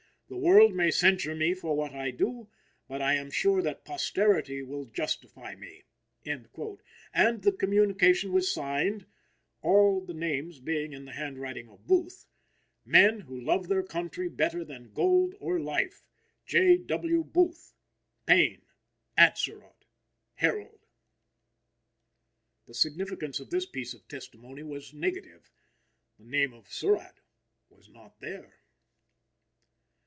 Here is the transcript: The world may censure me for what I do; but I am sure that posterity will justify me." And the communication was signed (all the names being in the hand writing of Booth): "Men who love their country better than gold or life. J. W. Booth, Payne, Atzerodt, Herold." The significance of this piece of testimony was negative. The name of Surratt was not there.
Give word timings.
The 0.33 0.37
world 0.37 0.73
may 0.73 0.91
censure 0.91 1.35
me 1.35 1.53
for 1.53 1.75
what 1.75 1.91
I 1.93 2.09
do; 2.09 2.47
but 2.87 3.01
I 3.01 3.15
am 3.15 3.29
sure 3.31 3.61
that 3.63 3.83
posterity 3.83 4.61
will 4.63 4.85
justify 4.85 5.55
me." 5.55 5.83
And 6.25 6.45
the 7.41 7.51
communication 7.51 8.31
was 8.31 8.49
signed 8.49 9.07
(all 9.61 9.99
the 9.99 10.13
names 10.13 10.61
being 10.61 10.93
in 10.93 11.03
the 11.03 11.11
hand 11.11 11.37
writing 11.41 11.67
of 11.67 11.85
Booth): 11.85 12.27
"Men 12.85 13.19
who 13.19 13.41
love 13.41 13.67
their 13.67 13.83
country 13.83 14.29
better 14.29 14.63
than 14.63 14.93
gold 14.93 15.35
or 15.41 15.59
life. 15.59 16.05
J. 16.45 16.77
W. 16.77 17.25
Booth, 17.25 17.73
Payne, 18.25 18.61
Atzerodt, 19.17 19.83
Herold." 20.35 20.85
The 22.67 22.73
significance 22.73 23.41
of 23.41 23.49
this 23.49 23.65
piece 23.65 23.93
of 23.93 24.07
testimony 24.07 24.63
was 24.63 24.93
negative. 24.93 25.51
The 26.17 26.23
name 26.23 26.53
of 26.53 26.71
Surratt 26.71 27.19
was 27.69 27.89
not 27.89 28.21
there. 28.21 28.59